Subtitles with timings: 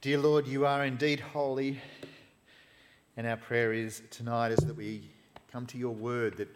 [0.00, 1.80] Dear Lord, you are indeed holy,
[3.16, 5.10] and our prayer is tonight is that we
[5.50, 6.48] come to your word, that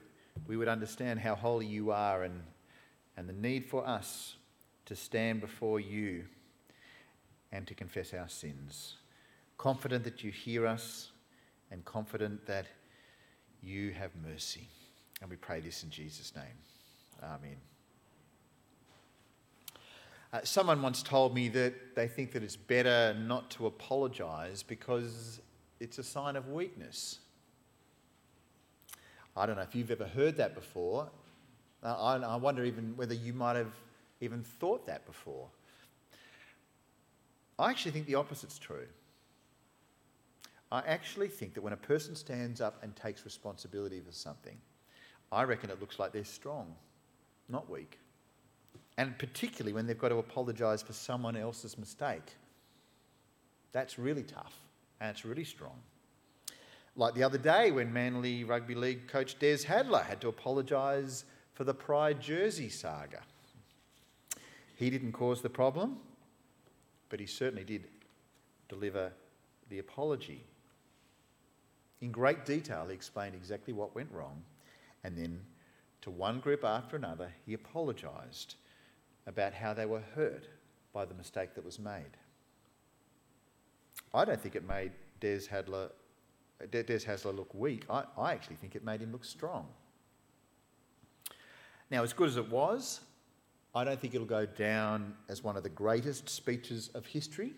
[0.46, 2.40] we would understand how holy you are and,
[3.16, 4.36] and the need for us
[4.86, 6.22] to stand before you
[7.50, 8.94] and to confess our sins.
[9.58, 11.10] Confident that you hear us
[11.72, 12.66] and confident that
[13.60, 14.68] you have mercy.
[15.20, 16.44] And we pray this in Jesus' name.
[17.20, 17.71] Amen.
[20.32, 25.42] Uh, someone once told me that they think that it's better not to apologise because
[25.78, 27.18] it's a sign of weakness.
[29.36, 31.10] I don't know if you've ever heard that before.
[31.82, 33.74] Uh, I, I wonder even whether you might have
[34.22, 35.48] even thought that before.
[37.58, 38.86] I actually think the opposite's true.
[40.70, 44.56] I actually think that when a person stands up and takes responsibility for something,
[45.30, 46.74] I reckon it looks like they're strong,
[47.50, 47.98] not weak
[48.98, 52.36] and particularly when they've got to apologise for someone else's mistake.
[53.72, 54.54] That's really tough
[55.00, 55.78] and it's really strong.
[56.94, 61.64] Like the other day when Manly Rugby League coach Des Hadler had to apologise for
[61.64, 63.20] the Pride jersey saga.
[64.76, 65.98] He didn't cause the problem,
[67.08, 67.86] but he certainly did
[68.68, 69.12] deliver
[69.70, 70.44] the apology.
[72.00, 74.42] In great detail, he explained exactly what went wrong,
[75.04, 75.40] and then
[76.02, 78.56] to one group after another, he apologised
[79.26, 80.48] about how they were hurt
[80.92, 82.16] by the mistake that was made.
[84.14, 85.90] I don't think it made Des Hadler,
[86.70, 87.84] Des Hasler look weak.
[87.88, 89.66] I, I actually think it made him look strong.
[91.90, 93.00] Now, as good as it was,
[93.74, 97.54] I don't think it'll go down as one of the greatest speeches of history,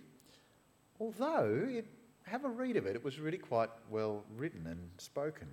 [1.01, 1.87] although it,
[2.25, 2.97] have a read of it.
[2.97, 5.49] It was really quite well written and spoken.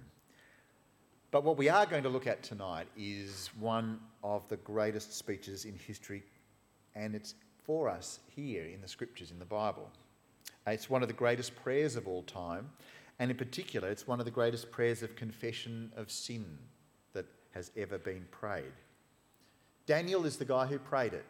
[1.31, 5.63] But what we are going to look at tonight is one of the greatest speeches
[5.63, 6.23] in history,
[6.93, 9.89] and it's for us here in the scriptures in the Bible.
[10.67, 12.69] It's one of the greatest prayers of all time,
[13.17, 16.45] and in particular, it's one of the greatest prayers of confession of sin
[17.13, 18.73] that has ever been prayed.
[19.85, 21.25] Daniel is the guy who prayed it.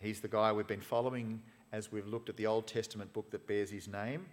[0.00, 1.40] He's the guy we've been following
[1.72, 4.26] as we've looked at the Old Testament book that bears his name.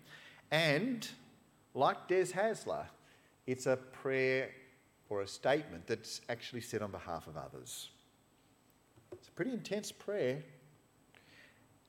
[0.49, 1.07] And
[1.75, 2.85] like Des Hasler,
[3.45, 4.49] it's a prayer
[5.11, 7.89] or a statement that's actually said on behalf of others.
[9.11, 10.41] It's a pretty intense prayer,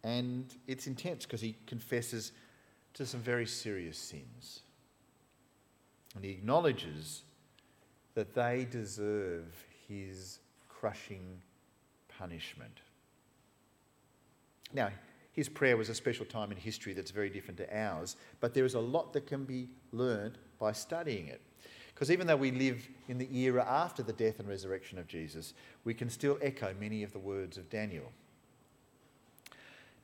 [0.03, 2.33] and it's intense because he confesses
[2.95, 4.63] to some very serious sins.
[6.17, 7.23] And he acknowledges
[8.15, 9.55] that they deserve
[9.89, 11.41] his crushing
[12.19, 12.81] punishment.
[14.75, 14.91] Now,
[15.31, 18.65] his prayer was a special time in history that's very different to ours, but there
[18.65, 21.41] is a lot that can be learned by studying it.
[21.95, 25.55] Because even though we live in the era after the death and resurrection of Jesus,
[25.85, 28.13] we can still echo many of the words of Daniel.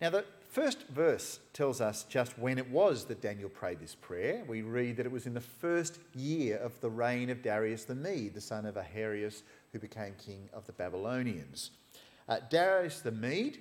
[0.01, 4.45] Now, the first verse tells us just when it was that Daniel prayed this prayer.
[4.47, 7.97] We read that it was in the first year of the reign of Darius the
[7.97, 11.73] Mede, the son of Ahasuerus, who became king of the Babylonians.
[12.29, 13.59] Uh, Darius the Mede,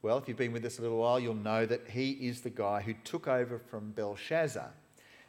[0.00, 2.50] well, if you've been with us a little while, you'll know that he is the
[2.50, 4.70] guy who took over from Belshazzar.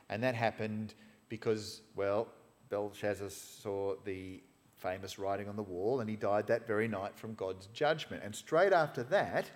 [0.09, 0.93] And that happened
[1.29, 2.27] because, well,
[2.69, 4.41] Belshazzar saw the
[4.75, 8.23] famous writing on the wall and he died that very night from God's judgment.
[8.23, 9.49] And straight after that,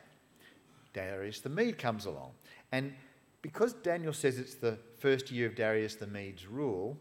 [0.94, 2.32] Darius the Mede comes along.
[2.72, 2.94] And
[3.42, 6.98] because Daniel says it's the first year of Darius the Mede's rule,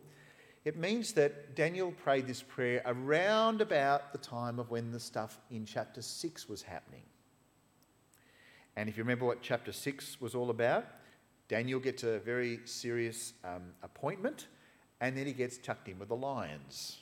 [0.64, 5.40] it means that Daniel prayed this prayer around about the time of when the stuff
[5.50, 7.02] in chapter 6 was happening.
[8.76, 10.86] And if you remember what chapter 6 was all about,
[11.48, 14.46] Daniel gets a very serious um, appointment
[15.02, 17.00] and then he gets chucked in with the lions.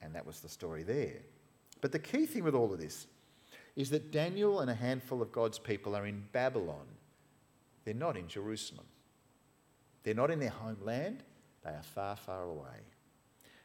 [0.00, 1.18] And that was the story there.
[1.80, 3.08] But the key thing with all of this
[3.74, 6.86] is that Daniel and a handful of God's people are in Babylon.
[7.84, 8.86] They're not in Jerusalem.
[10.04, 11.24] They're not in their homeland,
[11.64, 12.86] they are far, far away.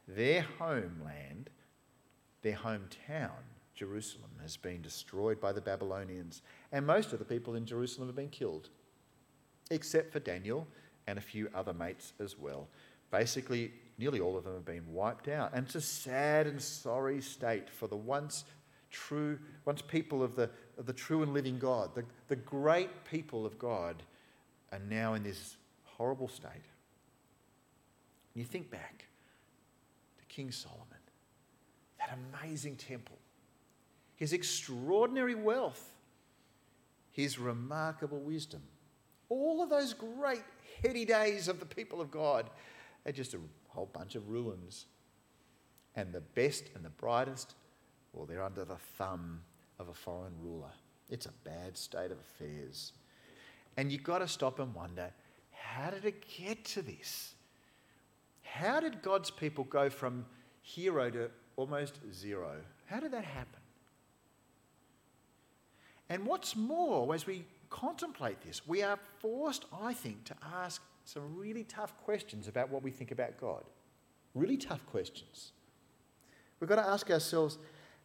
[0.08, 1.50] Their homeland,
[2.42, 3.44] their hometown,
[3.76, 6.42] Jerusalem, has been destroyed by the Babylonians,
[6.72, 8.70] and most of the people in Jerusalem have been killed,
[9.70, 10.68] except for Daniel
[11.08, 12.68] and a few other mates as well.
[13.12, 15.52] Basically, nearly all of them have been wiped out.
[15.54, 18.44] And it's a sad and sorry state for the once
[18.92, 23.46] true, once people of the, of the true and living God, the, the great people
[23.46, 24.04] of God,
[24.72, 26.52] are now in this horrible state.
[26.54, 26.64] And
[28.36, 29.06] You think back
[30.20, 30.86] to King Solomon,
[32.00, 33.18] that amazing temple,
[34.16, 35.94] his extraordinary wealth,
[37.12, 38.62] his remarkable wisdom,
[39.30, 40.44] all of those great
[40.84, 42.50] heady days of the people of God
[43.08, 43.40] they're just a
[43.70, 44.86] whole bunch of ruins.
[45.96, 47.56] And the best and the brightest,
[48.12, 49.40] well, they're under the thumb
[49.80, 50.74] of a foreign ruler.
[51.10, 52.92] It's a bad state of affairs.
[53.78, 55.10] And you've got to stop and wonder
[55.52, 57.34] how did it get to this?
[58.42, 60.26] How did God's people go from
[60.62, 62.58] hero to almost zero?
[62.88, 63.62] How did that happen?
[66.10, 71.38] And what's more, as we contemplate this, we are forced, I think, to ask some
[71.38, 73.64] really tough questions about what we think about God.
[74.36, 75.54] Really tough questions.
[76.60, 77.58] We've got to ask ourselves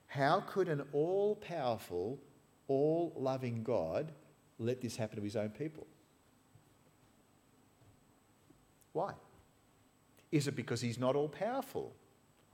[0.06, 2.20] how could an all powerful,
[2.68, 4.12] all loving God
[4.60, 5.86] let this happen to his own people?
[8.92, 9.14] Why?
[10.30, 11.92] Is it because he's not all powerful?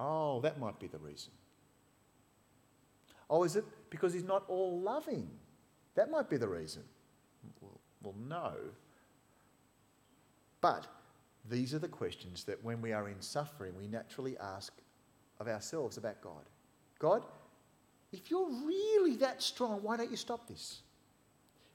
[0.00, 1.32] Oh, that might be the reason.
[3.28, 5.28] Oh, is it because he's not all loving?
[5.94, 6.84] That might be the reason.
[7.60, 8.54] Well, well, no.
[10.60, 10.87] But
[11.49, 14.72] these are the questions that when we are in suffering, we naturally ask
[15.40, 16.43] of ourselves about God.
[16.99, 17.22] God,
[18.12, 20.81] if you're really that strong, why don't you stop this?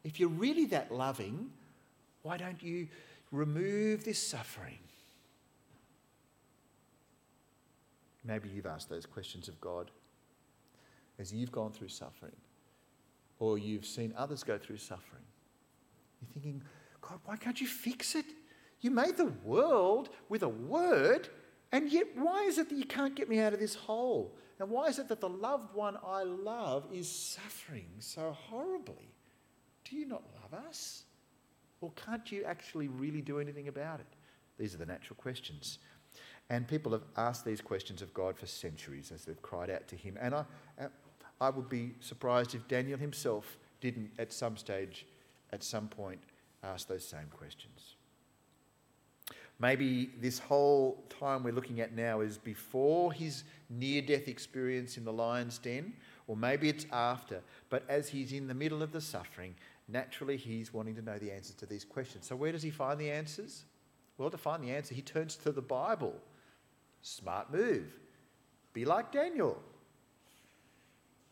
[0.04, 1.50] If you're really that loving,
[2.24, 2.88] why don't you
[3.32, 4.80] remove this suffering?
[8.26, 9.92] Maybe you've asked those questions of God
[11.20, 12.36] as you've gone through suffering,
[13.40, 15.24] or you've seen others go through suffering.
[16.22, 16.62] You're thinking,
[17.02, 18.26] God, why can't you fix it?
[18.84, 21.30] You made the world with a word,
[21.72, 24.36] and yet why is it that you can't get me out of this hole?
[24.60, 29.16] And why is it that the loved one I love is suffering so horribly?
[29.86, 31.06] Do you not love us?
[31.80, 34.06] Or can't you actually really do anything about it?
[34.60, 35.80] These are the natural questions.
[36.50, 39.96] And people have asked these questions of God for centuries as they've cried out to
[39.96, 40.18] Him.
[40.20, 40.44] And I,
[41.40, 45.06] I would be surprised if Daniel himself didn't, at some stage,
[45.54, 46.20] at some point,
[46.64, 47.93] ask those same questions.
[49.64, 55.06] Maybe this whole time we're looking at now is before his near death experience in
[55.06, 55.94] the lion's den,
[56.28, 57.40] or maybe it's after.
[57.70, 59.56] But as he's in the middle of the suffering,
[59.88, 62.28] naturally he's wanting to know the answers to these questions.
[62.28, 63.64] So, where does he find the answers?
[64.18, 66.16] Well, to find the answer, he turns to the Bible.
[67.02, 67.86] Smart move.
[68.74, 69.64] Be like Daniel.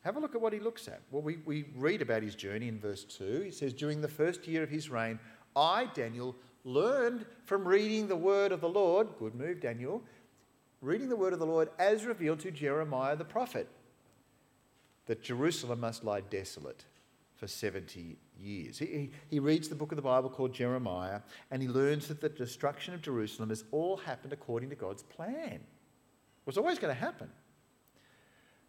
[0.06, 1.02] Have a look at what he looks at.
[1.12, 3.42] Well, we, we read about his journey in verse 2.
[3.42, 5.20] He says, During the first year of his reign,
[5.54, 10.02] I, Daniel, learned from reading the word of the Lord, good move, Daniel,
[10.82, 13.68] reading the word of the Lord as revealed to Jeremiah the prophet,
[15.06, 16.86] that Jerusalem must lie desolate
[17.36, 18.78] for 70 years.
[18.78, 22.30] He, he reads the book of the Bible called Jeremiah and he learns that the
[22.30, 25.54] destruction of Jerusalem has all happened according to God's plan.
[25.54, 27.30] It was always going to happen.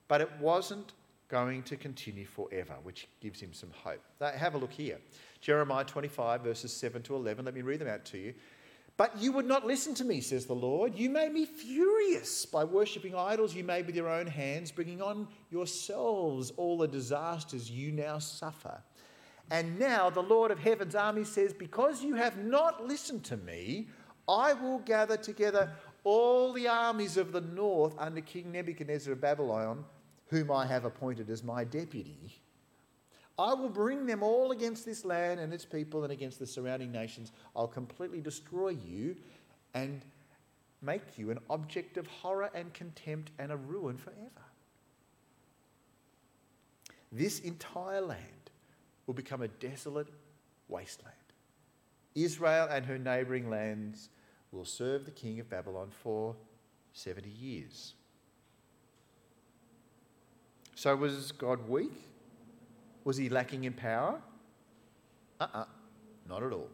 [0.09, 0.93] But it wasn't
[1.29, 4.03] going to continue forever, which gives him some hope.
[4.21, 4.99] Have a look here.
[5.43, 7.45] Jeremiah 25, verses 7 to 11.
[7.45, 8.35] Let me read them out to you.
[8.97, 10.95] But you would not listen to me, says the Lord.
[10.95, 15.29] You made me furious by worshipping idols you made with your own hands, bringing on
[15.51, 18.81] yourselves all the disasters you now suffer.
[19.51, 23.89] And now the Lord of heaven's army says, Because you have not listened to me,
[24.29, 25.73] I will gather together
[26.05, 29.85] all the armies of the north under King Nebuchadnezzar of Babylon
[30.33, 32.42] whom I have appointed as my deputy,
[33.43, 36.93] I will bring them all against this land and its people and against the surrounding
[36.93, 37.33] nations.
[37.57, 39.17] I'll completely destroy you
[39.75, 40.01] and
[40.81, 44.47] make you an object of horror and contempt and a ruin forever.
[47.11, 48.51] This entire land
[49.09, 50.07] will become a desolate
[50.69, 51.17] wasteland.
[52.15, 54.09] Israel and her neighbouring lands
[54.53, 56.37] will serve the king of Babylon for
[56.93, 57.95] 70 years.
[60.77, 62.12] So was God weak?
[63.05, 64.21] Was he lacking in power?
[65.41, 65.65] Uh uh-uh, uh,
[66.29, 66.69] not at all.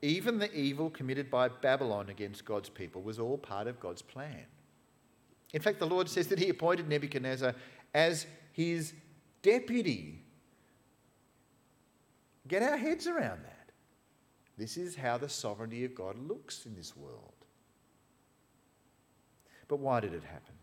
[0.00, 4.44] Even the evil committed by Babylon against God's people was all part of God's plan.
[5.52, 7.54] In fact, the Lord says that he appointed Nebuchadnezzar
[7.94, 8.94] as his
[9.42, 10.24] deputy.
[12.48, 13.70] Get our heads around that.
[14.58, 17.32] This is how the sovereignty of God looks in this world.
[19.68, 20.54] But why did it happen?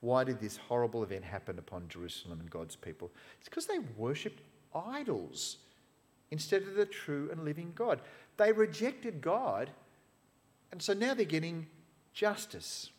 [0.00, 3.10] Why did this horrible event happen upon Jerusalem and God's people?
[3.40, 4.42] It's because they worshipped
[4.74, 5.56] idols
[6.30, 8.00] instead of the true and living God.
[8.36, 9.70] They rejected God,
[10.70, 11.66] and so now they're getting
[12.12, 12.90] justice.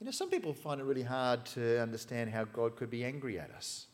[0.00, 3.38] You know, some people find it really hard to understand how God could be angry
[3.38, 3.86] at us.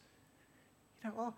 [1.04, 1.37] You know, well,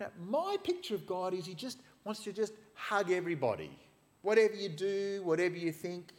[0.00, 3.70] you know, my picture of God is He just wants to just hug everybody.
[4.22, 6.14] Whatever you do, whatever you think,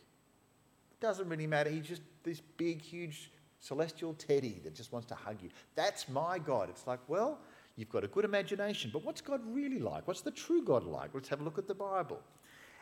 [1.00, 1.70] doesn't really matter.
[1.70, 5.50] He's just this big, huge celestial teddy that just wants to hug you.
[5.75, 6.70] That's my God.
[6.70, 7.39] It's like, well,
[7.75, 10.08] you've got a good imagination, but what's God really like?
[10.08, 11.12] What's the true God like?
[11.13, 12.22] Let's have a look at the Bible.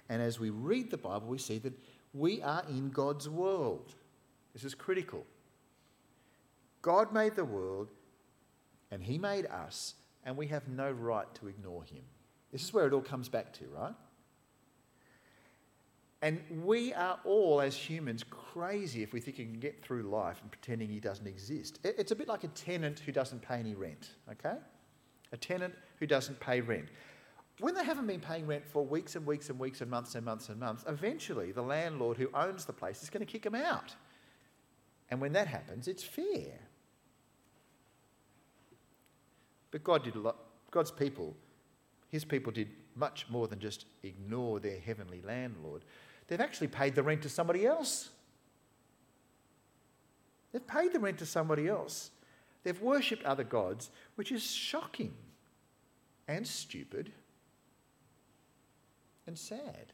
[0.09, 1.73] And as we read the Bible, we see that
[2.13, 3.95] we are in God's world.
[4.53, 5.25] This is critical.
[6.81, 7.89] God made the world
[8.91, 12.03] and He made us, and we have no right to ignore Him.
[12.51, 13.93] This is where it all comes back to, right?
[16.25, 20.39] And we are all, as humans, crazy if we think you can get through life
[20.41, 21.77] and pretending he doesn't exist.
[21.83, 24.55] It's a bit like a tenant who doesn't pay any rent, okay?
[25.33, 26.87] A tenant who doesn't pay rent.
[27.59, 30.25] When they haven't been paying rent for weeks and weeks and weeks and months and
[30.25, 33.53] months and months, eventually the landlord who owns the place is going to kick them
[33.53, 33.93] out.
[35.11, 36.57] And when that happens, it's fair.
[39.69, 40.37] But God did a lot,
[40.71, 41.35] God's people,
[42.09, 45.85] his people did much more than just ignore their heavenly landlord.
[46.27, 48.09] They've actually paid the rent to somebody else.
[50.51, 52.11] They've paid the rent to somebody else.
[52.63, 55.13] They've worshipped other gods, which is shocking
[56.27, 57.11] and stupid
[59.27, 59.91] and sad.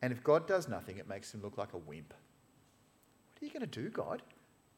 [0.00, 2.14] And if God does nothing, it makes him look like a wimp.
[3.32, 4.22] What are you going to do, God?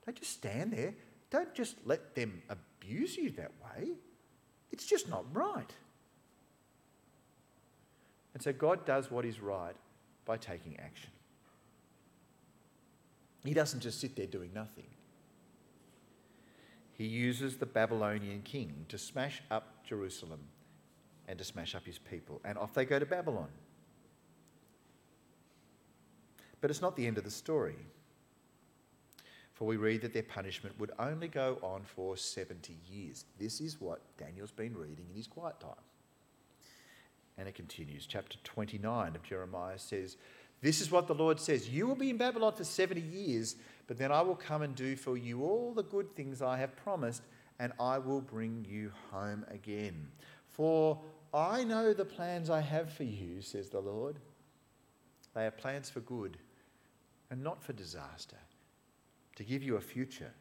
[0.05, 0.95] Don't just stand there.
[1.31, 3.91] Don't just let them abuse you that way.
[4.73, 5.73] It's just not right.
[8.35, 9.77] And so God does what is right
[10.29, 11.11] by taking action.
[13.45, 14.85] He doesn't just sit there doing nothing.
[16.93, 20.41] He uses the Babylonian king to smash up Jerusalem
[21.27, 22.43] and to smash up his people.
[22.45, 23.49] And off they go to Babylon.
[26.61, 27.77] But it's not the end of the story.
[29.55, 33.25] For we read that their punishment would only go on for 70 years.
[33.39, 35.88] This is what Daniel's been reading in his quiet time.
[37.39, 38.07] And it continues.
[38.07, 40.17] Chapter 29 of Jeremiah says,
[40.61, 43.97] This is what the Lord says You will be in Babylon for 70 years, but
[43.97, 47.23] then I will come and do for you all the good things I have promised,
[47.59, 50.09] and I will bring you home again.
[50.49, 51.01] For
[51.33, 54.17] I know the plans I have for you, says the Lord.
[55.35, 56.37] They are plans for good
[57.31, 58.39] and not for disaster,
[59.37, 60.33] to give you a future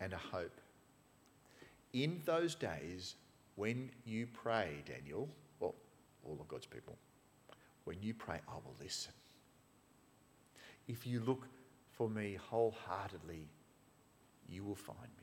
[0.00, 0.60] and a hope.
[1.92, 3.16] In those days,
[3.56, 5.28] when you pray, Daniel,
[6.24, 6.96] all of God's people.
[7.84, 9.12] When you pray, I will listen.
[10.88, 11.46] If you look
[11.90, 13.48] for me wholeheartedly,
[14.48, 15.22] you will find me.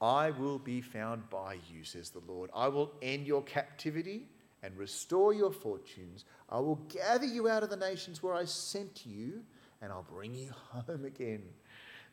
[0.00, 2.50] I will be found by you, says the Lord.
[2.54, 4.28] I will end your captivity
[4.62, 6.24] and restore your fortunes.
[6.50, 9.42] I will gather you out of the nations where I sent you,
[9.80, 11.42] and I'll bring you home again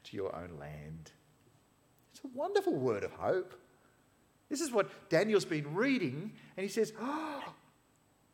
[0.05, 1.11] to your own land.
[2.13, 3.53] It's a wonderful word of hope.
[4.51, 7.41] This is what Daniel's been reading, and he says, Oh,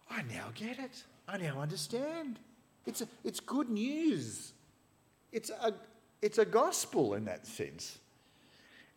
[0.09, 1.03] I now get it.
[1.27, 2.39] I now understand.
[2.87, 4.53] It's, a, it's good news.
[5.31, 5.75] It's a,
[6.23, 7.99] it's a gospel in that sense.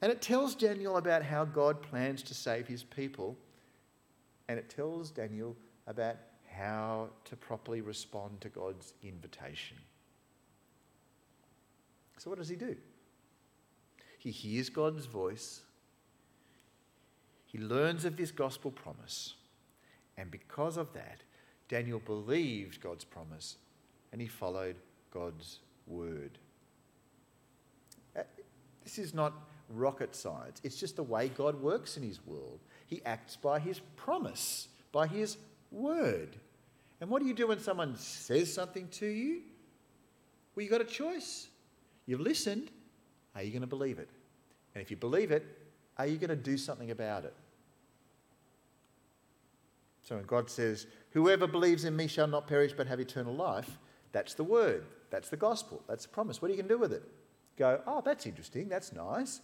[0.00, 3.36] And it tells Daniel about how God plans to save his people,
[4.48, 5.54] and it tells Daniel
[5.86, 6.16] about
[6.50, 9.76] how to properly respond to God's invitation.
[12.16, 12.76] So, what does he do?
[14.16, 15.60] He hears God's voice
[17.50, 19.34] he learns of this gospel promise.
[20.16, 21.22] And because of that,
[21.68, 23.56] Daniel believed God's promise
[24.12, 24.76] and he followed
[25.12, 26.38] God's word.
[28.16, 28.22] Uh,
[28.84, 29.32] this is not
[29.68, 32.60] rocket science, it's just the way God works in his world.
[32.86, 35.36] He acts by his promise, by his
[35.72, 36.36] word.
[37.00, 39.42] And what do you do when someone says something to you?
[40.54, 41.48] Well, you've got a choice.
[42.06, 42.70] You've listened.
[43.34, 44.08] Are you going to believe it?
[44.74, 45.46] And if you believe it,
[46.04, 47.34] are you going to do something about it?
[50.02, 53.78] So when God says, Whoever believes in me shall not perish but have eternal life,
[54.12, 54.84] that's the word.
[55.10, 55.82] That's the gospel.
[55.88, 56.40] That's the promise.
[56.40, 57.02] What are you going to do with it?
[57.56, 58.68] Go, oh, that's interesting.
[58.68, 59.40] That's nice.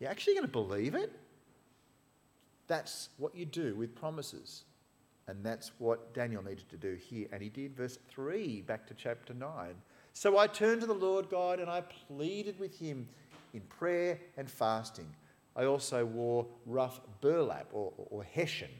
[0.00, 1.12] You're actually going to believe it?
[2.66, 4.64] That's what you do with promises.
[5.26, 7.28] And that's what Daniel needed to do here.
[7.32, 7.76] And he did.
[7.76, 9.74] Verse 3, back to chapter 9.
[10.14, 13.08] So I turned to the Lord God and I pleaded with him
[13.52, 15.06] in prayer and fasting.
[15.58, 18.70] I also wore rough burlap or, or, hessian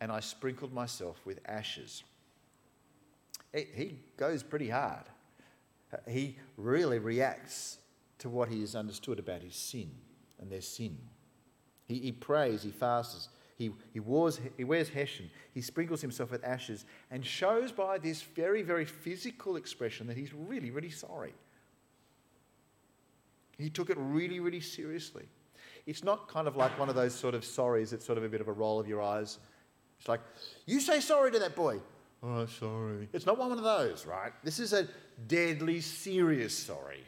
[0.00, 2.02] and I sprinkled myself with ashes.
[3.54, 5.04] He goes pretty hard.
[6.08, 7.78] He really reacts
[8.18, 9.92] to what he has understood about his sin
[10.40, 10.98] and their sin.
[11.86, 16.44] He, he prays, he fasts, he, he, wears, he wears hessian, he sprinkles himself with
[16.44, 21.32] ashes, and shows by this very, very physical expression that he's really, really sorry.
[23.56, 25.28] He took it really, really seriously.
[25.86, 28.28] It's not kind of like one of those sort of sorries, it's sort of a
[28.28, 29.38] bit of a roll of your eyes
[29.98, 30.20] it's like,
[30.66, 31.80] you say sorry to that boy.
[32.22, 33.08] Oh, sorry.
[33.12, 34.32] It's not one of those, right?
[34.42, 34.88] This is a
[35.26, 37.04] deadly serious sorry.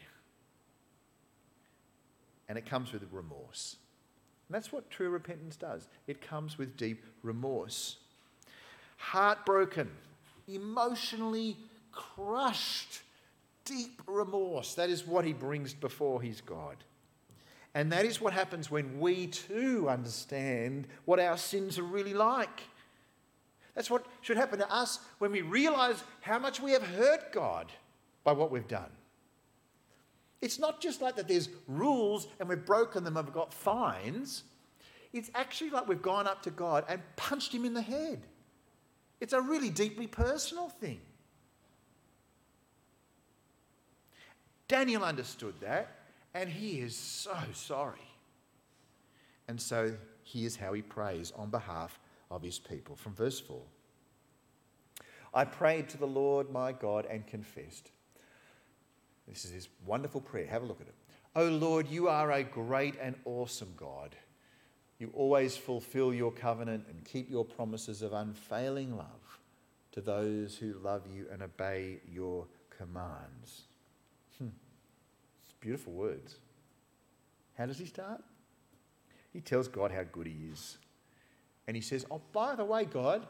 [2.49, 3.77] And it comes with remorse.
[4.49, 7.97] And that's what true repentance does it comes with deep remorse.
[8.97, 9.91] Heartbroken,
[10.47, 11.57] emotionally
[11.93, 13.03] crushed,
[13.65, 14.75] deep remorse.
[14.75, 16.77] That is what he brings before his God.
[17.79, 22.63] And that is what happens when we too understand what our sins are really like.
[23.77, 27.71] That's what should happen to us when we realize how much we have hurt God
[28.25, 28.91] by what we've done.
[30.41, 34.43] It's not just like that there's rules and we've broken them and we've got fines.
[35.13, 38.23] It's actually like we've gone up to God and punched him in the head.
[39.21, 40.99] It's a really deeply personal thing.
[44.67, 45.98] Daniel understood that
[46.39, 47.99] and he is so sorry.
[49.49, 51.99] And so here's how he prays on behalf
[52.31, 53.61] of his people from verse 4.
[55.35, 57.91] I prayed to the Lord my God and confessed.
[59.27, 60.47] This is his wonderful prayer.
[60.47, 60.95] Have a look at it.
[61.35, 64.15] O Lord, you are a great and awesome God.
[65.01, 69.41] You always fulfill your covenant and keep your promises of unfailing love
[69.91, 73.68] to those who love you and obey your commands.
[75.61, 76.37] Beautiful words.
[77.57, 78.23] How does he start?
[79.33, 80.79] He tells God how good he is.
[81.67, 83.27] And he says, Oh, by the way, God,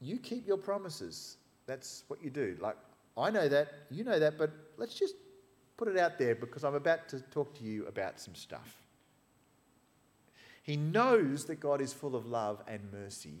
[0.00, 1.36] you keep your promises.
[1.66, 2.56] That's what you do.
[2.60, 2.76] Like,
[3.16, 5.14] I know that, you know that, but let's just
[5.76, 8.76] put it out there because I'm about to talk to you about some stuff.
[10.62, 13.40] He knows that God is full of love and mercy,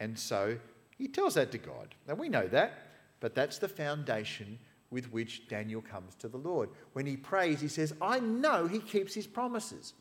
[0.00, 0.58] and so
[0.96, 1.94] he tells that to God.
[2.06, 2.72] Now we know that,
[3.20, 4.58] but that's the foundation
[4.90, 6.70] with which Daniel comes to the Lord.
[6.92, 9.94] When he prays, he says, I know he keeps his promises.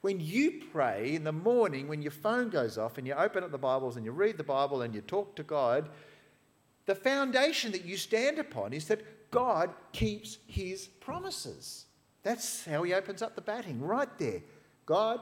[0.00, 3.50] When you pray in the morning, when your phone goes off and you open up
[3.50, 5.88] the Bibles and you read the Bible and you talk to God,
[6.84, 11.86] the foundation that you stand upon is that God keeps his promises.
[12.22, 14.42] That's how he opens up the batting, right there.
[14.84, 15.20] God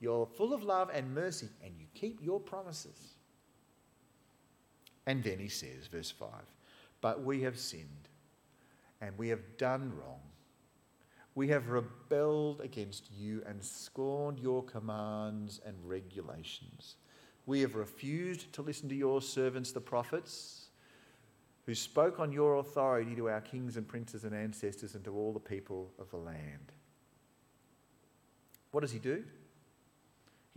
[0.00, 3.14] you're full of love and mercy, and you keep your promises.
[5.06, 6.28] And then he says, verse 5
[7.00, 8.07] But we have sinned,
[9.00, 10.20] and we have done wrong.
[11.34, 16.96] We have rebelled against you and scorned your commands and regulations.
[17.46, 20.70] We have refused to listen to your servants, the prophets,
[21.64, 25.32] who spoke on your authority to our kings and princes and ancestors and to all
[25.32, 26.72] the people of the land.
[28.70, 29.22] What does he do?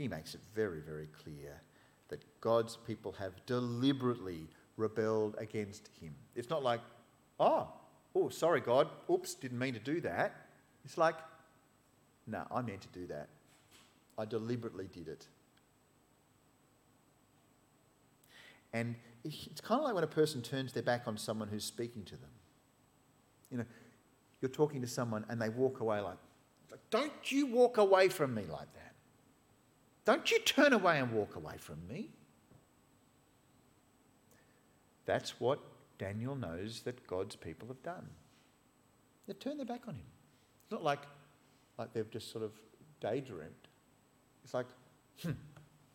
[0.02, 1.62] he makes it very, very clear
[2.10, 6.16] that God's people have deliberately rebelled against him.
[6.36, 6.82] It's not like,
[7.40, 7.70] oh,
[8.16, 10.36] oh, sorry, God, oops, didn't mean to do that.
[10.86, 11.16] It's like,
[12.28, 13.30] no, I meant to do that.
[14.18, 15.28] I deliberately did it.
[18.74, 22.04] And it's kind of like when a person turns their back on someone who's speaking
[22.06, 22.30] to them.
[23.50, 23.66] You know,
[24.40, 26.18] you're talking to someone and they walk away like,
[26.90, 28.94] don't you walk away from me like that.
[30.06, 32.10] Don't you turn away and walk away from me.
[35.06, 35.60] That's what
[36.02, 38.10] Daniel knows that God's people have done.
[39.28, 40.06] They've turned their back on him.
[40.64, 41.02] It's not like,
[41.78, 42.54] like they've just sort of
[43.00, 43.52] daydreamed.
[44.44, 44.66] It's like,
[45.22, 45.34] hmm,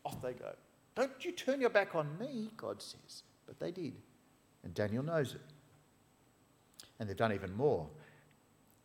[0.04, 0.54] off they go.
[0.94, 3.24] Don't you turn your back on me, God says.
[3.46, 3.94] But they did.
[4.62, 5.40] And Daniel knows it.
[7.00, 7.88] And they've done even more.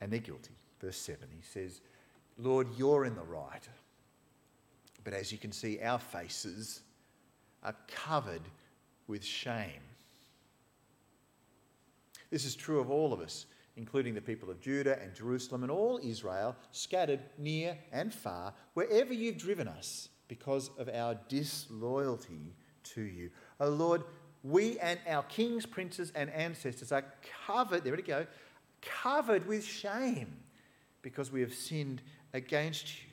[0.02, 0.56] And they're guilty.
[0.80, 1.82] Verse 7, he says,
[2.40, 3.70] Lord, you're in the right.
[5.04, 6.82] But as you can see, our faces
[7.62, 8.42] are covered
[9.06, 9.82] with shame.
[12.32, 15.72] This is true of all of us, including the people of Judah and Jerusalem and
[15.72, 23.02] all Israel, scattered near and far, wherever you've driven us because of our disloyalty to
[23.02, 23.30] you.
[23.60, 24.04] Oh Lord,
[24.44, 27.04] we and our kings, princes, and ancestors are
[27.46, 28.26] covered, there we go,
[28.82, 30.34] covered with shame
[31.02, 32.02] because we have sinned
[32.34, 33.10] against you.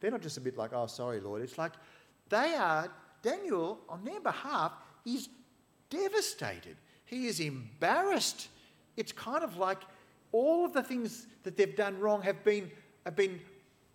[0.00, 1.40] They're not just a bit like, oh, sorry, Lord.
[1.40, 1.72] It's like
[2.28, 2.90] they are,
[3.22, 4.72] Daniel, on their behalf,
[5.06, 5.28] is
[5.90, 6.76] devastated.
[7.04, 8.48] He is embarrassed.
[8.96, 9.78] It's kind of like
[10.32, 12.70] all of the things that they've done wrong have been,
[13.04, 13.40] have been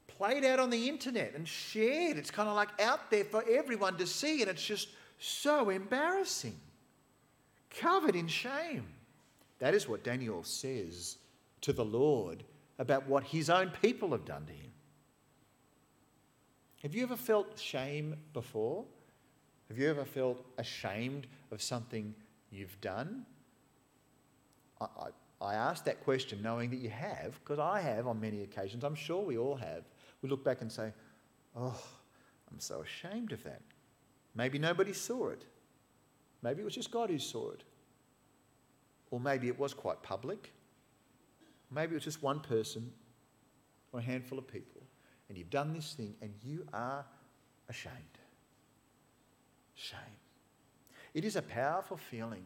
[0.08, 2.18] played out on the internet and shared.
[2.18, 6.56] It's kind of like out there for everyone to see, and it's just so embarrassing.
[7.70, 8.86] Covered in shame.
[9.60, 11.18] That is what Daniel says
[11.62, 12.44] to the Lord
[12.80, 14.72] about what his own people have done to him.
[16.82, 18.86] Have you ever felt shame before?
[19.68, 22.14] Have you ever felt ashamed of something
[22.52, 23.26] you've done?
[24.80, 28.44] I, I, I ask that question knowing that you have, because I have on many
[28.44, 28.84] occasions.
[28.84, 29.84] I'm sure we all have.
[30.22, 30.92] We look back and say,
[31.56, 31.80] oh,
[32.52, 33.62] I'm so ashamed of that.
[34.36, 35.46] Maybe nobody saw it.
[36.42, 37.64] Maybe it was just God who saw it.
[39.12, 40.52] Or maybe it was quite public.
[41.72, 42.92] Maybe it was just one person
[43.92, 44.82] or a handful of people
[45.30, 47.06] and you've done this thing and you are
[47.70, 47.96] ashamed.
[49.76, 50.00] Shame.
[51.14, 52.46] It is a powerful feeling.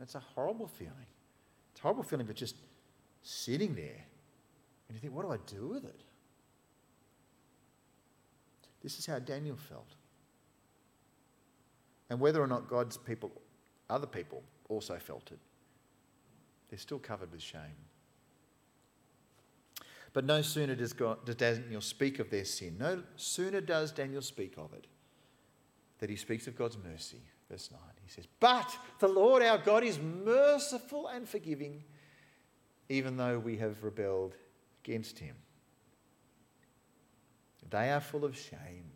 [0.00, 0.94] It's a horrible feeling.
[1.72, 2.56] It's a horrible feeling that just
[3.22, 4.04] sitting there.
[4.88, 6.00] And you think, what do I do with it?
[8.82, 9.94] This is how Daniel felt.
[12.08, 13.30] And whether or not God's people,
[13.88, 15.38] other people, also felt it,
[16.68, 17.60] they're still covered with shame.
[20.12, 24.22] But no sooner does, God, does Daniel speak of their sin, no sooner does Daniel
[24.22, 24.86] speak of it,
[26.00, 27.20] that he speaks of God's mercy.
[27.50, 31.84] Verse 9, he says, But the Lord our God is merciful and forgiving,
[32.88, 34.34] even though we have rebelled
[34.84, 35.36] against him.
[37.68, 38.90] They are full of shame,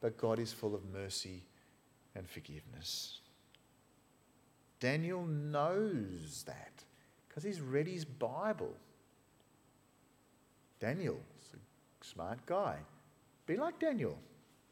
[0.00, 1.44] but God is full of mercy
[2.14, 3.20] and forgiveness.
[4.80, 6.84] Daniel knows that
[7.28, 8.74] because he's read his Bible.
[10.80, 11.18] Daniel's
[11.54, 12.76] a smart guy.
[13.46, 14.18] Be like Daniel.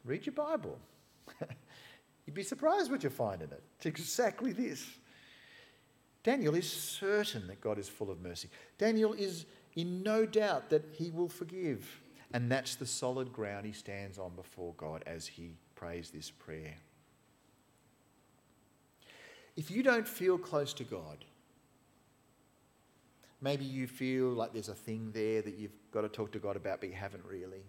[0.04, 0.78] Read your Bible.
[2.26, 3.62] You'd be surprised what you find in it.
[3.76, 4.84] It's exactly this.
[6.24, 8.48] Daniel is certain that God is full of mercy.
[8.78, 12.00] Daniel is in no doubt that he will forgive.
[12.32, 16.74] And that's the solid ground he stands on before God as he prays this prayer.
[19.56, 21.24] If you don't feel close to God,
[23.40, 26.56] maybe you feel like there's a thing there that you've got to talk to God
[26.56, 27.62] about, but you haven't really.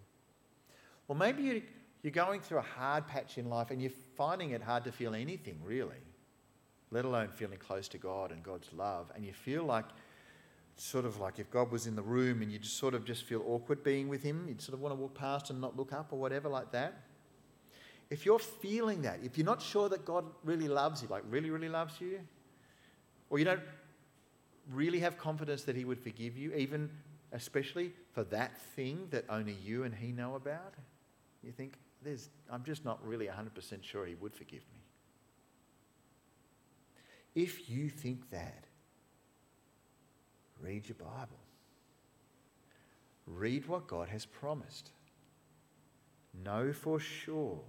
[1.06, 1.62] Or maybe you,
[2.02, 5.14] you're going through a hard patch in life and you're finding it hard to feel
[5.14, 6.02] anything really,
[6.90, 9.84] let alone feeling close to God and God's love, and you feel like
[10.76, 13.24] sort of like if God was in the room and you just sort of just
[13.24, 15.92] feel awkward being with Him, you'd sort of want to walk past and not look
[15.92, 17.02] up or whatever like that.
[18.10, 21.50] If you're feeling that, if you're not sure that God really loves you, like really,
[21.50, 22.20] really loves you,
[23.28, 23.60] or you don't
[24.72, 26.90] really have confidence that He would forgive you, even
[27.32, 30.74] especially for that thing that only you and He know about,
[31.42, 34.80] you think, There's, I'm just not really 100% sure He would forgive me.
[37.34, 38.64] If you think that,
[40.60, 41.38] read your Bible.
[43.26, 44.90] Read what God has promised.
[46.44, 47.60] Know for sure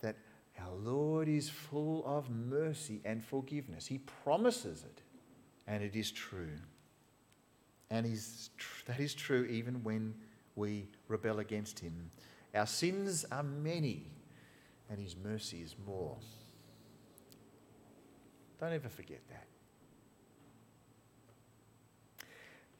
[0.00, 0.16] that
[0.60, 3.86] our Lord is full of mercy and forgiveness.
[3.86, 5.02] He promises it,
[5.66, 6.58] and it is true.
[7.90, 8.06] And
[8.86, 10.14] that is true even when
[10.58, 12.10] we rebel against Him.
[12.54, 14.10] Our sins are many,
[14.90, 16.16] and His mercy is more.
[18.60, 19.46] Don't ever forget that.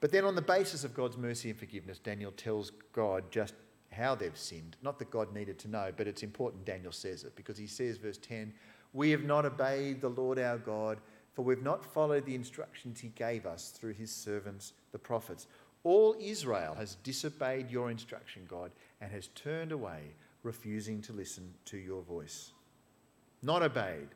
[0.00, 3.54] But then, on the basis of God's mercy and forgiveness, Daniel tells God just
[3.90, 4.76] how they've sinned.
[4.82, 7.96] Not that God needed to know, but it's important Daniel says it because he says,
[7.96, 8.52] verse 10,
[8.92, 11.00] We have not obeyed the Lord our God,
[11.34, 15.46] for we've not followed the instructions he gave us through his servants, the prophets.
[15.84, 21.76] All Israel has disobeyed your instruction, God, and has turned away, refusing to listen to
[21.76, 22.52] your voice.
[23.42, 24.08] Not obeyed,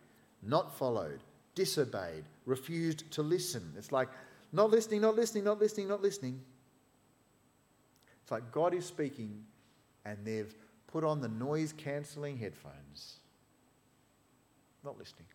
[0.42, 1.20] not followed,
[1.55, 3.72] disobeyed, refused to listen.
[3.77, 4.09] It's like
[4.53, 6.40] not listening, not listening, not listening, not listening.
[8.22, 9.44] It's like God is speaking
[10.05, 10.55] and they've
[10.88, 13.16] put on the noise cancelling headphones.
[14.85, 15.27] Not listening.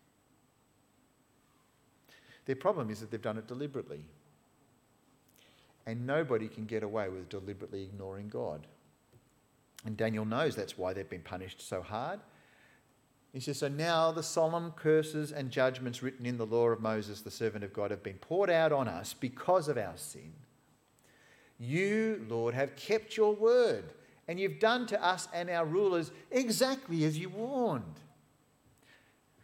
[2.45, 4.01] Their problem is that they've done it deliberately.
[5.87, 8.67] And nobody can get away with deliberately ignoring God.
[9.85, 12.19] And Daniel knows that's why they've been punished so hard.
[13.33, 17.21] He says, So now the solemn curses and judgments written in the law of Moses,
[17.21, 20.33] the servant of God, have been poured out on us because of our sin.
[21.57, 23.85] You, Lord, have kept your word
[24.27, 28.01] and you've done to us and our rulers exactly as you warned.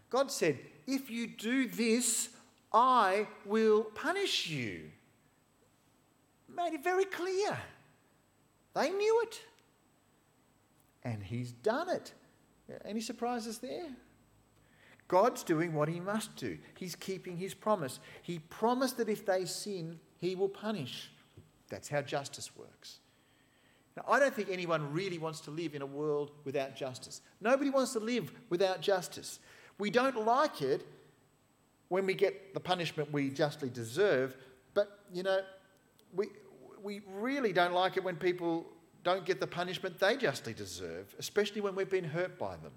[0.10, 2.30] God said, If you do this,
[2.74, 4.90] I will punish you.
[6.56, 7.58] Made it very clear.
[8.76, 9.42] They knew it.
[11.04, 12.14] And He's done it.
[12.86, 13.90] Any surprises there?
[15.08, 16.58] God's doing what He must do.
[16.76, 18.00] He's keeping His promise.
[18.22, 21.12] He promised that if they sin, He will punish.
[21.70, 23.00] That's how justice works.
[23.96, 27.22] Now, I don't think anyone really wants to live in a world without justice.
[27.42, 29.40] Nobody wants to live without justice.
[29.78, 30.86] We don't like it
[31.90, 34.36] when we get the punishment we justly deserve,
[34.74, 35.42] but, you know,
[36.16, 36.28] we,
[36.84, 38.68] we really don't like it when people
[39.04, 42.72] don't get the punishment they justly deserve, especially when we've been hurt by them.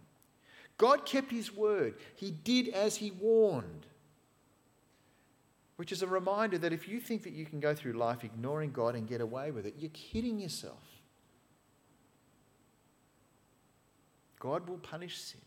[0.79, 3.87] God kept his word, he did as he warned.
[5.77, 8.73] Which is a reminder that if you think that you can go through life ignoring
[8.73, 10.83] God and get away with it, you're kidding yourself.
[14.39, 15.41] God will punish sin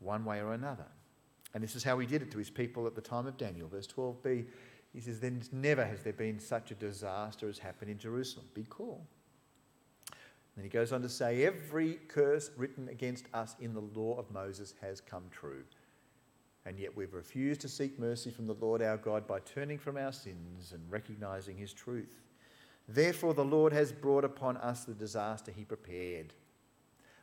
[0.00, 0.86] one way or another.
[1.54, 3.68] And this is how he did it to his people at the time of Daniel.
[3.68, 4.46] Verse 12b,
[4.92, 8.46] he says, Then never has there been such a disaster as happened in Jerusalem.
[8.54, 9.06] Be cool.
[10.56, 14.30] Then he goes on to say, Every curse written against us in the law of
[14.30, 15.64] Moses has come true.
[16.66, 19.96] And yet we've refused to seek mercy from the Lord our God by turning from
[19.96, 22.20] our sins and recognizing his truth.
[22.88, 26.32] Therefore, the Lord has brought upon us the disaster he prepared.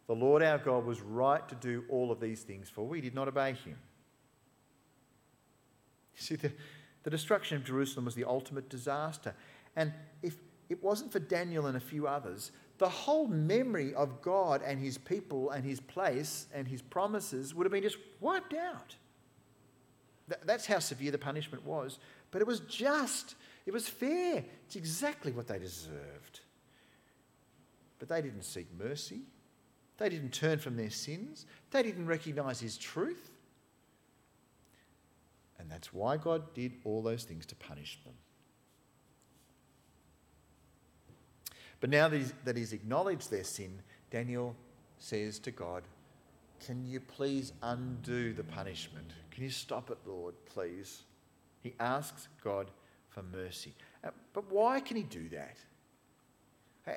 [0.08, 3.16] The Lord our God was right to do all of these things, for we did
[3.16, 3.78] not obey him.
[6.16, 6.52] You see, the,
[7.06, 9.36] the destruction of Jerusalem was the ultimate disaster.
[9.76, 10.36] And if
[10.70, 14.98] it wasn't for Daniel and a few others, the whole memory of God and his
[14.98, 18.96] people and his place and his promises would have been just wiped out.
[20.46, 22.00] That's how severe the punishment was.
[22.32, 23.36] But it was just,
[23.68, 24.44] it was fair.
[24.66, 26.40] It's exactly what they deserved.
[28.00, 29.22] But they didn't seek mercy,
[30.00, 33.30] they didn't turn from their sins, they didn't recognize his truth.
[35.60, 38.14] And that's why God did all those things to punish them.
[41.80, 44.56] But now that he's, that he's acknowledged their sin, Daniel
[44.98, 45.84] says to God,
[46.66, 49.12] Can you please undo the punishment?
[49.32, 51.04] Can you stop it, Lord, please?
[51.62, 52.72] He asks God
[53.10, 53.74] for mercy.
[54.04, 55.58] Uh, but why can he do that?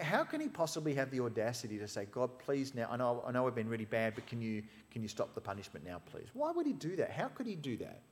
[0.03, 3.33] How can he possibly have the audacity to say, God, please now, I know, I
[3.33, 6.27] know I've been really bad, but can you, can you stop the punishment now, please?
[6.35, 7.11] Why would he do that?
[7.11, 8.03] How could he do that?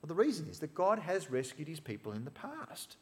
[0.00, 2.96] Well, the reason is that God has rescued his people in the past.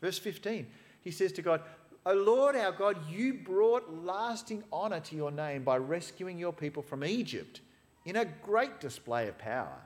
[0.00, 0.66] Verse 15
[1.06, 1.62] he says to God,
[2.04, 6.82] O Lord our God, you brought lasting honour to your name by rescuing your people
[6.82, 7.60] from Egypt
[8.04, 9.78] in a great display of power.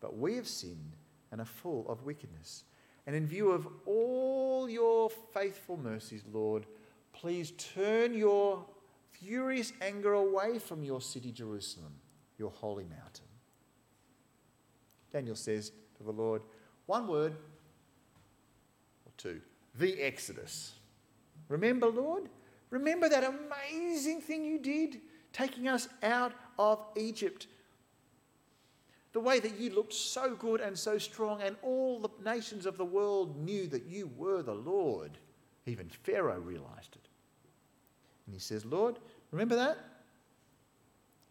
[0.00, 0.96] But we have sinned
[1.30, 2.64] and are full of wickedness.
[3.06, 6.64] And in view of all your faithful mercies, Lord,
[7.12, 8.64] please turn your
[9.12, 11.92] furious anger away from your city, Jerusalem,
[12.38, 13.25] your holy mountain.
[15.16, 16.42] Daniel says to the Lord,
[16.84, 17.32] one word
[19.06, 19.40] or two
[19.78, 20.74] the Exodus.
[21.48, 22.28] Remember, Lord?
[22.68, 25.00] Remember that amazing thing you did,
[25.32, 27.46] taking us out of Egypt.
[29.14, 32.76] The way that you looked so good and so strong, and all the nations of
[32.76, 35.12] the world knew that you were the Lord.
[35.64, 37.08] Even Pharaoh realized it.
[38.26, 38.98] And he says, Lord,
[39.30, 39.78] remember that?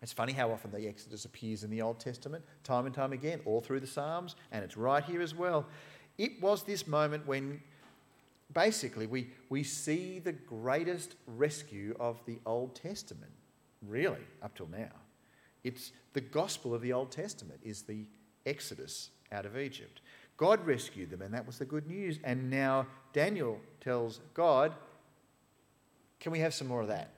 [0.02, 3.42] It's funny how often the Exodus appears in the Old Testament, time and time again,
[3.46, 5.66] all through the Psalms, and it's right here as well.
[6.18, 7.62] It was this moment when
[8.54, 13.32] basically, we, we see the greatest rescue of the Old Testament,
[13.82, 14.92] really, up till now.
[15.64, 18.06] It's the gospel of the Old Testament is the
[18.46, 20.02] exodus out of Egypt.
[20.38, 22.20] God rescued them, and that was the good news.
[22.24, 24.74] And now Daniel tells God,
[26.20, 27.15] Can we have some more of that?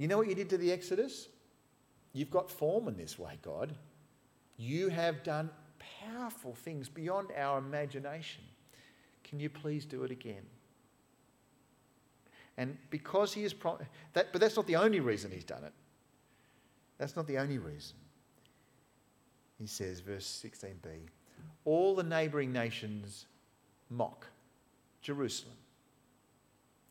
[0.00, 1.28] You know what you did to the Exodus?
[2.14, 3.74] You've got form in this way, God.
[4.56, 5.50] You have done
[6.00, 8.42] powerful things beyond our imagination.
[9.24, 10.46] Can you please do it again?
[12.56, 13.78] And because he is, pro-
[14.14, 15.72] that, but that's not the only reason he's done it.
[16.96, 17.96] That's not the only reason.
[19.58, 20.86] He says, verse 16b,
[21.66, 23.26] all the neighbouring nations
[23.90, 24.28] mock
[25.02, 25.56] Jerusalem.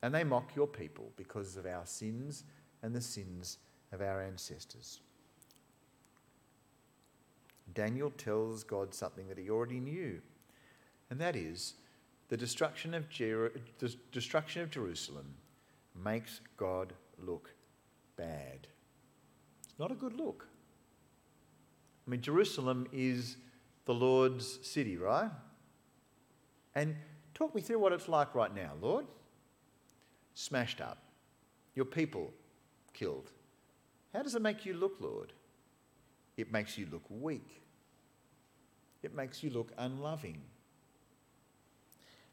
[0.03, 2.43] And they mock your people because of our sins
[2.81, 3.57] and the sins
[3.91, 4.99] of our ancestors.
[7.73, 10.21] Daniel tells God something that he already knew,
[11.09, 11.75] and that is
[12.29, 15.35] the destruction of, Jer- the destruction of Jerusalem
[15.95, 17.53] makes God look
[18.15, 18.67] bad.
[19.63, 20.47] It's not a good look.
[22.07, 23.37] I mean, Jerusalem is
[23.85, 25.29] the Lord's city, right?
[26.75, 26.95] And
[27.33, 29.05] talk me through what it's like right now, Lord.
[30.33, 30.97] Smashed up,
[31.75, 32.31] your people
[32.93, 33.31] killed.
[34.13, 35.33] How does it make you look, Lord?
[36.37, 37.61] It makes you look weak.
[39.03, 40.41] It makes you look unloving.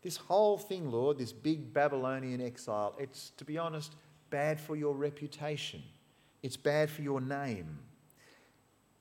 [0.03, 3.92] This whole thing, Lord, this big Babylonian exile, it's, to be honest,
[4.31, 5.83] bad for your reputation.
[6.42, 7.79] It's bad for your name.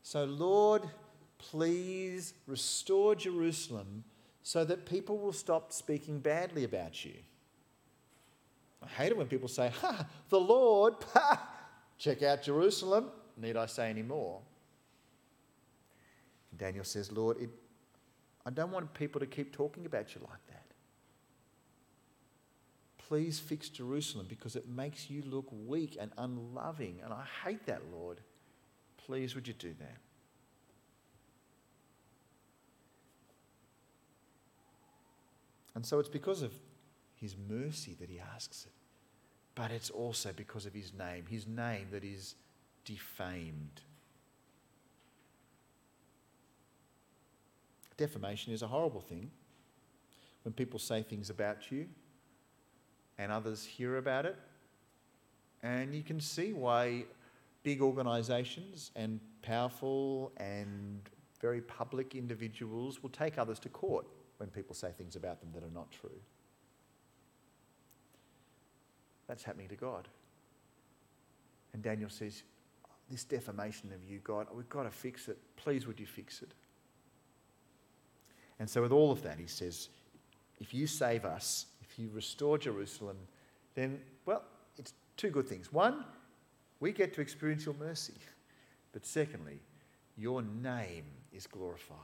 [0.02, 0.84] So, Lord,
[1.38, 4.04] please restore Jerusalem
[4.42, 7.14] so that people will stop speaking badly about you.
[8.84, 11.48] I hate it when people say, Ha, the Lord, ha,
[11.98, 13.10] check out Jerusalem.
[13.38, 14.42] Need I say any more?
[16.58, 17.50] Daniel says, Lord, it,
[18.46, 20.64] I don't want people to keep talking about you like that.
[22.98, 27.02] Please fix Jerusalem because it makes you look weak and unloving.
[27.04, 28.20] And I hate that, Lord.
[28.98, 29.98] Please, would you do that?
[35.76, 36.54] And so it's because of
[37.26, 38.72] his mercy that he asks it.
[39.56, 42.36] But it's also because of his name, his name that is
[42.84, 43.82] defamed.
[47.98, 49.32] Defamation is a horrible thing.
[50.44, 51.88] When people say things about you,
[53.18, 54.36] and others hear about it.
[55.64, 57.06] And you can see why
[57.64, 61.02] big organisations and powerful and
[61.42, 64.06] very public individuals will take others to court
[64.38, 66.20] when people say things about them that are not true.
[69.28, 70.08] That's happening to God.
[71.74, 72.44] And Daniel says,
[73.10, 75.38] This defamation of you, God, we've got to fix it.
[75.56, 76.52] Please, would you fix it?
[78.60, 79.90] And so, with all of that, he says,
[80.60, 83.18] If you save us, if you restore Jerusalem,
[83.74, 84.44] then, well,
[84.78, 85.72] it's two good things.
[85.74, 86.06] One,
[86.80, 88.14] we get to experience your mercy.
[88.94, 89.60] But secondly,
[90.16, 91.98] your name is glorified.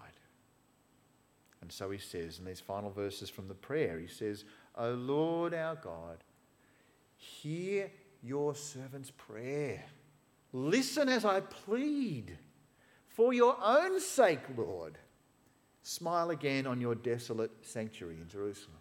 [1.62, 4.44] And so he says in these final verses from the prayer, he says,
[4.76, 6.24] O Lord our God,
[7.22, 7.92] hear
[8.24, 9.84] your servant's prayer.
[10.52, 12.38] Listen as I plead.
[13.08, 14.98] For your own sake, Lord,
[15.84, 18.78] smile again on your desolate sanctuary in Jerusalem.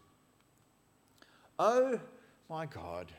[1.59, 2.01] Oh,
[2.49, 3.13] my God,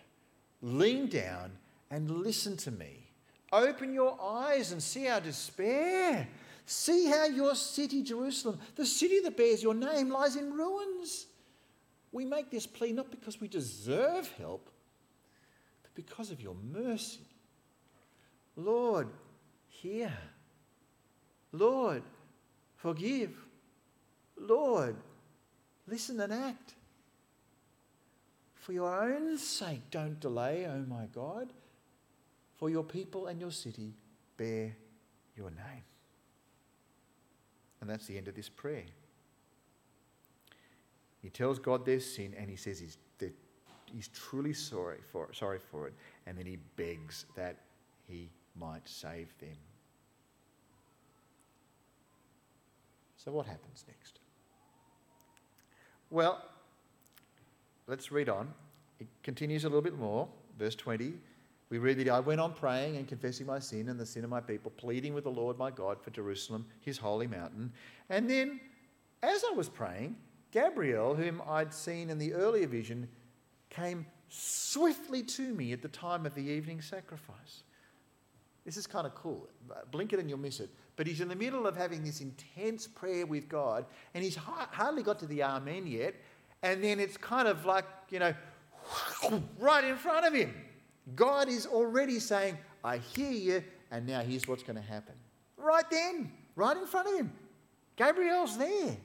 [0.61, 1.51] lean down
[1.91, 3.11] and listen to me.
[3.51, 6.27] Open your eyes and see our despair.
[6.65, 11.27] See how your city, Jerusalem, the city that bears your name, lies in ruins.
[12.11, 14.69] We make this plea not because we deserve help,
[15.93, 17.27] because of your mercy.
[18.55, 19.07] Lord,
[19.67, 20.13] hear.
[21.51, 22.03] Lord,
[22.77, 23.35] forgive.
[24.37, 24.95] Lord,
[25.87, 26.75] listen and act.
[28.55, 31.51] For your own sake, don't delay, O oh my God
[32.61, 33.95] for your people and your city
[34.37, 34.75] bear
[35.35, 35.83] your name.
[37.81, 38.83] And that's the end of this prayer.
[41.23, 42.99] He tells God their sin and he says he's,
[43.93, 45.93] he's truly sorry for, sorry for it.
[46.25, 47.57] And then he begs that
[48.07, 49.57] he might save them.
[53.17, 54.19] So, what happens next?
[56.09, 56.43] Well,
[57.87, 58.53] let's read on.
[58.99, 60.27] It continues a little bit more.
[60.57, 61.13] Verse 20
[61.71, 64.29] we read that I went on praying and confessing my sin and the sin of
[64.29, 67.71] my people, pleading with the Lord my God for Jerusalem, his holy mountain.
[68.09, 68.59] And then,
[69.23, 70.17] as I was praying,
[70.51, 73.07] Gabriel, whom I'd seen in the earlier vision,
[73.71, 77.63] came swiftly to me at the time of the evening sacrifice.
[78.65, 79.49] This is kind of cool.
[79.89, 80.69] Blink it and you'll miss it.
[80.95, 85.01] But he's in the middle of having this intense prayer with God, and he's hardly
[85.01, 86.13] got to the Amen yet.
[86.61, 88.35] And then it's kind of like, you know,
[89.59, 90.53] right in front of him.
[91.15, 95.15] God is already saying, I hear you, and now here's what's going to happen.
[95.57, 97.33] Right then, right in front of him.
[97.95, 98.97] Gabriel's there.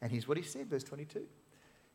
[0.00, 1.26] And here's what he said, verse 22.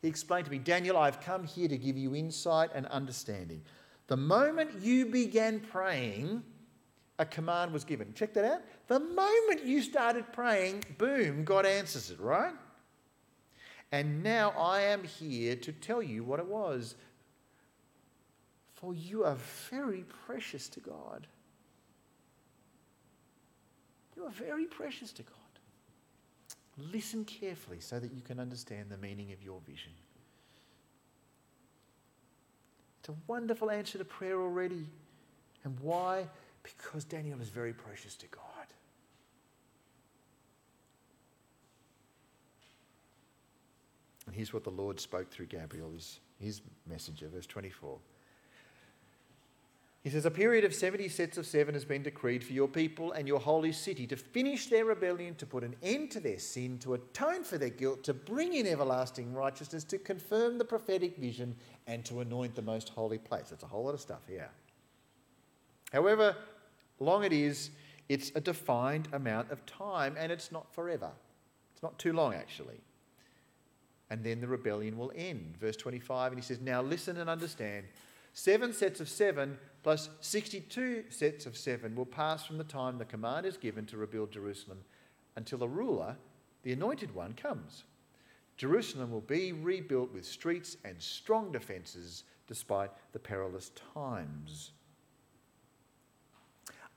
[0.01, 3.62] He explained to me, Daniel, I've come here to give you insight and understanding.
[4.07, 6.43] The moment you began praying,
[7.19, 8.13] a command was given.
[8.13, 8.62] Check that out.
[8.88, 12.53] The moment you started praying, boom, God answers it, right?
[13.91, 16.95] And now I am here to tell you what it was
[18.77, 19.38] for you are
[19.71, 21.25] very precious to God.
[24.15, 25.37] You are very precious to God.
[26.77, 29.91] Listen carefully so that you can understand the meaning of your vision.
[32.99, 34.85] It's a wonderful answer to prayer already.
[35.63, 36.27] And why?
[36.61, 38.43] Because Daniel is very precious to God.
[44.27, 47.97] And here's what the Lord spoke through Gabriel, his, his messenger, verse 24.
[50.03, 53.12] He says, A period of 70 sets of seven has been decreed for your people
[53.12, 56.77] and your holy city to finish their rebellion, to put an end to their sin,
[56.79, 61.55] to atone for their guilt, to bring in everlasting righteousness, to confirm the prophetic vision,
[61.88, 63.49] and to anoint the most holy place.
[63.49, 64.49] That's a whole lot of stuff here.
[65.91, 66.36] However
[66.99, 67.71] long it is,
[68.10, 71.12] it's a defined amount of time and it's not forever.
[71.73, 72.79] It's not too long, actually.
[74.10, 75.57] And then the rebellion will end.
[75.60, 77.86] Verse 25, and he says, Now listen and understand.
[78.33, 79.57] Seven sets of seven
[79.88, 83.95] plus 62 sets of seven will pass from the time the command is given to
[83.95, 84.80] rebuild Jerusalem
[85.38, 86.17] until a ruler,
[86.63, 87.86] the anointed one, comes.
[88.58, 94.71] Jerusalem will be rebuilt with streets and strong defences despite the perilous times.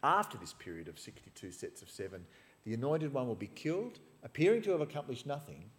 [0.03, 2.27] After this period of 62 sets of seven,
[2.65, 5.71] the anointed one will be killed, appearing to have accomplished nothing,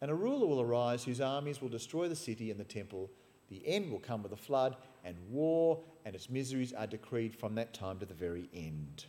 [0.00, 3.10] and a ruler will arise whose armies will destroy the city and the temple.
[3.50, 7.54] The end will come with a flood, and war and its miseries are decreed from
[7.54, 9.04] that time to the very end.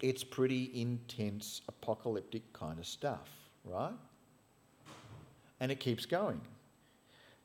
[0.00, 3.28] It's pretty intense, apocalyptic kind of stuff,
[3.64, 3.94] right?
[5.60, 6.40] And it keeps going.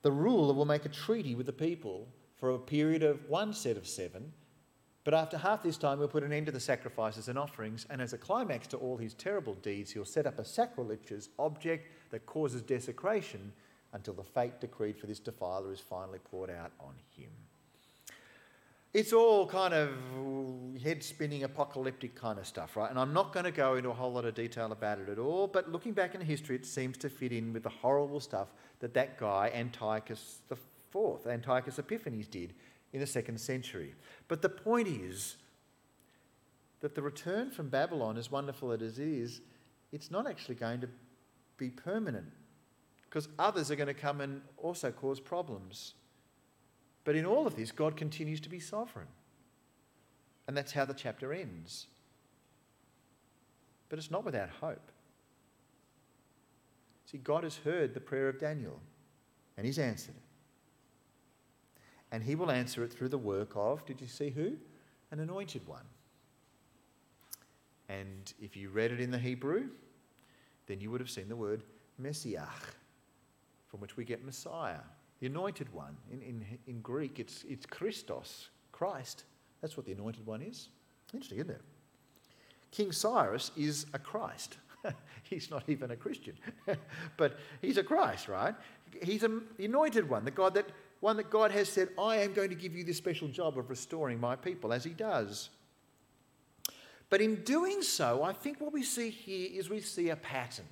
[0.02, 2.08] The ruler will make a treaty with the people
[2.38, 4.34] for a period of one set of seven,
[5.04, 8.02] but after half this time, he'll put an end to the sacrifices and offerings, and
[8.02, 12.26] as a climax to all his terrible deeds, he'll set up a sacrilegious object that
[12.26, 13.52] causes desecration
[13.94, 17.30] until the fate decreed for this defiler is finally poured out on him.
[18.94, 19.90] it's all kind of
[20.82, 22.90] head spinning apocalyptic kind of stuff, right?
[22.90, 25.18] And I'm not going to go into a whole lot of detail about it at
[25.18, 28.50] all, but looking back in history, it seems to fit in with the horrible stuff
[28.80, 32.54] that that guy, Antiochus IV, Antiochus Epiphanes, did
[32.92, 33.94] in the second century.
[34.28, 35.38] But the point is
[36.82, 39.42] that the return from Babylon, as wonderful as it is,
[39.92, 40.90] it's not actually going to
[41.58, 42.34] be permanent
[43.12, 45.96] because others are going to come and also cause problems.
[47.04, 49.10] But in all of this, God continues to be sovereign.
[50.48, 51.88] And that's how the chapter ends.
[53.90, 54.94] But it's not without hope.
[57.06, 58.80] See, God has heard the prayer of Daniel
[59.58, 60.24] and he's answered it.
[62.14, 64.54] And he will answer it through the work of, did you see who?
[65.12, 65.86] An anointed one.
[67.90, 69.68] And if you read it in the Hebrew,
[70.68, 71.64] then you would have seen the word
[71.98, 72.48] Messiah,
[73.72, 74.82] from which we get Messiah
[75.22, 75.96] the anointed one.
[76.12, 79.24] In, in, in Greek, it's, it's Christos, Christ.
[79.62, 80.70] That's what the anointed one is.
[81.14, 81.62] Interesting, isn't it?
[82.72, 84.58] King Cyrus is a Christ.
[85.24, 86.34] he's not even a Christian,
[87.18, 88.56] but he's a Christ, right?
[89.04, 90.66] He's a, the anointed one, the God that
[91.02, 93.72] one that God has said, I am going to give you this special job of
[93.72, 95.50] restoring my people, as he does.
[97.10, 100.66] But in doing so, I think what we see here is we see a pattern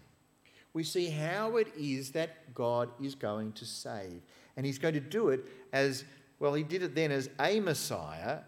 [0.73, 4.21] we see how it is that God is going to save.
[4.55, 6.03] And he's going to do it as,
[6.39, 8.39] well, he did it then as a Messiah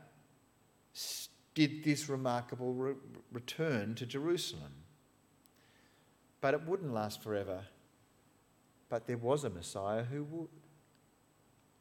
[1.53, 2.93] did this remarkable re-
[3.31, 4.73] return to Jerusalem.
[6.39, 7.61] But it wouldn't last forever.
[8.89, 10.49] But there was a Messiah who would.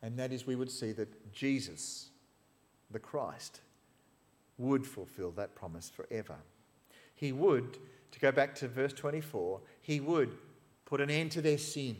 [0.02, 2.08] And that is, we would see that Jesus,
[2.90, 3.60] the Christ,
[4.58, 6.36] would fulfill that promise forever.
[7.14, 7.78] He would
[8.12, 9.60] to go back to verse 24,
[9.90, 10.30] he would
[10.84, 11.96] put an end to their sin,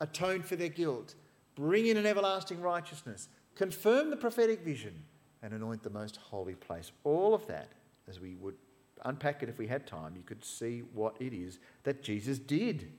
[0.00, 1.14] atone for their guilt,
[1.54, 5.04] bring in an everlasting righteousness, confirm the prophetic vision,
[5.40, 6.90] and anoint the most holy place.
[7.04, 7.68] All of that,
[8.08, 8.56] as we would
[9.04, 12.90] unpack it if we had time, you could see what it is that Jesus did.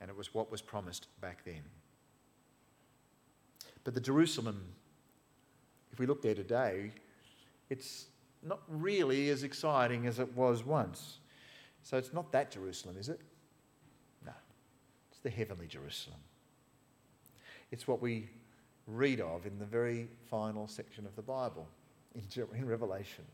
[0.00, 1.62] And it was what was promised back then.
[3.84, 4.72] But the Jerusalem,
[5.92, 6.92] if we look there today,
[7.68, 8.06] it's
[8.42, 11.18] not really as exciting as it was once.
[11.82, 13.20] So it's not that Jerusalem, is it?
[14.24, 14.32] No,
[15.10, 16.18] it's the heavenly Jerusalem.
[17.70, 18.28] It's what we
[18.86, 21.66] read of in the very final section of the Bible,
[22.14, 22.22] in,
[22.54, 23.24] in Revelation.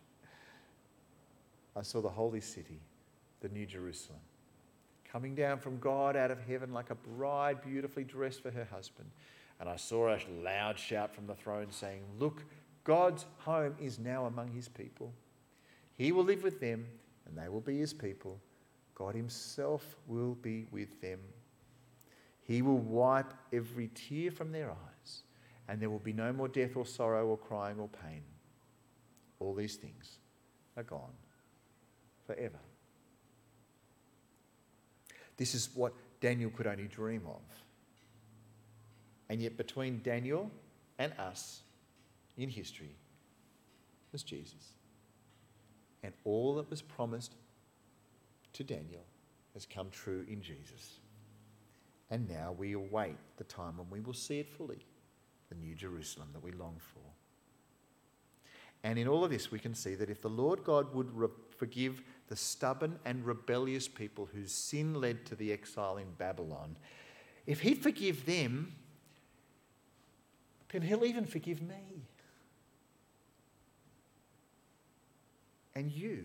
[1.74, 2.80] I saw the holy city,
[3.40, 4.20] the New Jerusalem,
[5.10, 9.10] coming down from God out of heaven like a bride beautifully dressed for her husband.
[9.60, 12.44] And I saw a loud shout from the throne saying, Look,
[12.84, 15.12] God's home is now among his people.
[15.96, 16.86] He will live with them,
[17.26, 18.40] and they will be his people.
[18.94, 21.20] God himself will be with them.
[22.42, 25.22] He will wipe every tear from their eyes,
[25.68, 28.22] and there will be no more death or sorrow or crying or pain.
[29.40, 30.18] All these things
[30.76, 31.12] are gone
[32.26, 32.58] forever.
[35.36, 37.42] This is what Daniel could only dream of.
[39.28, 40.50] And yet, between Daniel
[40.98, 41.62] and us,
[42.36, 42.94] in history
[44.12, 44.75] was Jesus.
[46.02, 47.34] And all that was promised
[48.52, 49.04] to Daniel
[49.54, 51.00] has come true in Jesus.
[52.10, 54.84] And now we await the time when we will see it fully
[55.48, 57.00] the New Jerusalem that we long for.
[58.82, 61.28] And in all of this, we can see that if the Lord God would re-
[61.56, 66.76] forgive the stubborn and rebellious people whose sin led to the exile in Babylon,
[67.46, 68.74] if He'd forgive them,
[70.70, 72.06] then He'll even forgive me.
[75.76, 76.24] And you.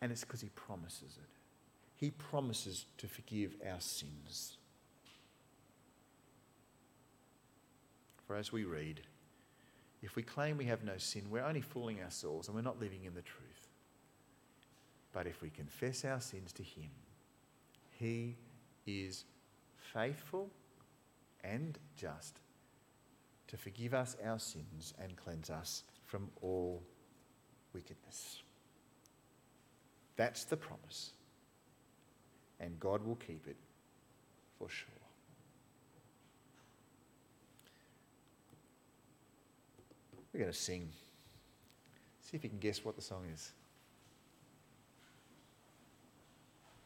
[0.00, 1.28] And it's because he promises it.
[1.96, 4.56] He promises to forgive our sins.
[8.26, 9.00] For as we read,
[10.02, 13.04] if we claim we have no sin, we're only fooling ourselves and we're not living
[13.04, 13.68] in the truth.
[15.12, 16.90] But if we confess our sins to Him,
[17.98, 18.36] He
[18.86, 19.24] is
[19.92, 20.48] faithful
[21.42, 22.38] and just
[23.54, 26.82] to forgive us our sins and cleanse us from all
[27.72, 28.42] wickedness.
[30.16, 31.12] That's the promise.
[32.58, 33.54] And God will keep it
[34.58, 34.88] for sure.
[40.32, 40.88] We're going to sing.
[42.22, 43.52] See if you can guess what the song is.